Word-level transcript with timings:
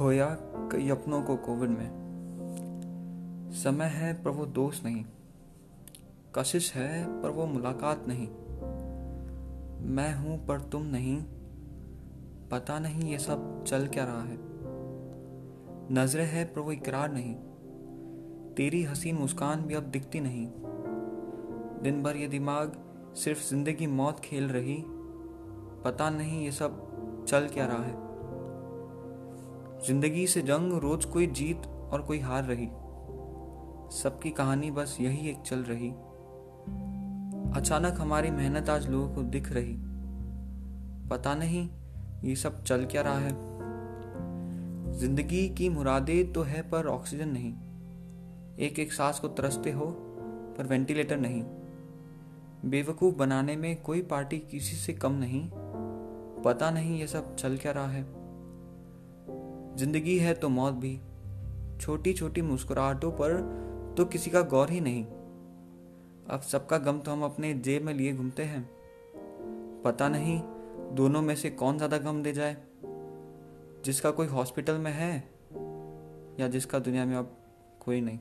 खोया 0.00 0.28
कई 0.72 0.88
अपनों 0.88 1.22
को 1.22 1.36
कोविड 1.36 1.70
में। 1.70 1.90
समय 3.52 3.84
है 3.84 4.22
पर 4.22 4.30
वो 4.30 4.46
दोस्त 4.46 4.84
नहीं। 4.84 5.04
कशिश 6.34 6.74
है 6.74 7.22
पर 7.22 7.30
वो 7.30 7.46
मुलाकात 7.46 8.04
नहीं। 8.08 8.28
मैं 9.90 10.14
हूँ 10.14 10.46
पर 10.46 10.60
तुम 10.60 10.82
नहीं। 10.82 11.22
पता 12.50 12.78
नहीं 12.78 13.10
ये 13.12 13.18
सब 13.18 13.64
चल 13.64 13.86
क्या 13.86 14.04
रहा 14.04 14.22
है। 14.22 14.38
नज़रें 15.92 16.26
है 16.26 16.44
पर 16.44 16.60
वो 16.60 16.72
इकरार 16.72 17.12
नहीं। 17.12 17.34
तेरी 18.54 18.82
हसीन 18.82 19.16
मुस्कान 19.16 19.62
भी 19.62 19.74
अब 19.74 19.82
दिखती 19.82 20.20
नहीं। 20.20 20.46
दिन 21.82 22.02
भर 22.02 22.16
ये 22.16 22.28
दिमाग 22.28 22.72
सिर्फ़ 23.16 23.50
ज़िंदगी 23.50 23.86
मौत 23.86 24.20
खेल 24.20 24.48
रही। 24.48 24.84
पता 25.84 26.10
नहीं 26.10 26.44
ये 26.44 26.52
सब 26.52 26.94
चल 27.28 27.48
क्या 27.48 27.66
रहा 27.66 27.82
है। 27.82 28.09
ज़िंदगी 29.86 30.26
से 30.26 30.42
जंग, 30.42 30.72
रोज 30.72 31.04
कोई 31.04 31.26
जीत 31.26 31.66
और 31.92 32.02
कोई 32.02 32.18
हार 32.18 32.44
रही। 32.44 32.66
सबकी 33.96 34.30
कहानी 34.30 34.70
बस 34.70 34.96
यही 35.00 35.28
एक 35.28 35.40
चल 35.40 35.58
रही। 35.58 35.88
अचानक 37.60 38.00
हमारी 38.00 38.30
मेहनत 38.30 38.70
आज 38.70 38.88
लोगों 38.88 39.14
को 39.14 39.22
दिख 39.22 39.52
रही। 39.52 39.76
पता 41.08 41.34
नहीं 41.34 41.68
ये 42.24 42.36
सब 42.36 42.62
चल 42.64 42.84
क्या 42.84 43.02
रहा 43.02 43.18
है। 43.18 43.32
ज़िंदगी 44.98 45.48
की 45.48 45.68
मुरादें 45.68 46.32
तो 46.32 46.42
है 46.42 46.62
पर 46.62 46.86
ऑक्सीजन 46.86 47.28
नहीं। 47.28 47.54
एक 48.58 48.78
एक 48.78 48.92
सांस 48.92 49.18
को 49.18 49.28
तरसते 49.28 49.72
हो 49.72 49.86
पर 50.58 50.66
वेंटिलेटर 50.66 51.16
नहीं। 51.16 51.42
बेवकूफ़ 52.70 53.14
बनाने 53.14 53.56
में 53.56 53.82
कोई 53.82 54.02
पार्टी 54.02 54.38
किसी 54.38 54.76
से 54.76 54.92
कम 54.92 55.12
नहीं। 55.12 55.48
पता 56.42 56.70
नहीं 56.70 57.00
ये 57.00 57.06
सब 57.06 57.36
चल 57.36 57.56
क्या 57.56 57.72
रहा 57.72 57.88
है। 57.88 58.19
ज़िंदगी 59.80 60.16
है 60.18 60.32
तो 60.34 60.48
मौत 60.48 60.74
भी। 60.74 60.98
छोटी 61.80 62.12
छोटी 62.12 62.42
मुस्कुराहटों 62.42 63.10
पर 63.12 63.32
तो 63.96 64.04
किसी 64.04 64.30
का 64.30 64.40
गौर 64.42 64.70
ही 64.70 64.80
नहीं। 64.80 65.04
अब 66.26 66.40
सबका 66.42 66.78
गम 66.78 66.98
तो 66.98 67.12
हम 67.12 67.22
अपने 67.24 67.52
जेब 67.58 67.82
में 67.82 67.92
लिए 67.94 68.12
घूमते 68.12 68.42
हैं। 68.42 68.62
पता 69.84 70.08
नहीं 70.08 70.40
दोनों 70.94 71.22
में 71.22 71.34
से 71.36 71.50
कौन 71.50 71.76
ज़्यादा 71.76 71.98
गम 71.98 72.22
दे 72.22 72.32
जाए। 72.32 72.56
जिसका 73.84 74.10
कोई 74.10 74.26
हॉस्पिटल 74.26 74.78
में 74.78 74.92
है 74.92 75.14
या 76.40 76.48
जिसका 76.48 76.78
दुनिया 76.78 77.04
में 77.04 77.16
अब 77.16 77.36
कोई 77.80 78.00
नहीं। 78.00 78.18